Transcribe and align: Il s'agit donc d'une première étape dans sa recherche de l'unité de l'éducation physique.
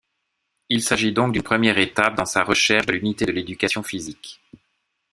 Il 0.69 0.81
s'agit 0.81 1.11
donc 1.11 1.31
d'une 1.31 1.43
première 1.43 1.77
étape 1.77 2.15
dans 2.17 2.25
sa 2.25 2.43
recherche 2.43 2.87
de 2.87 2.93
l'unité 2.93 3.27
de 3.27 3.31
l'éducation 3.31 3.83
physique. 3.83 4.41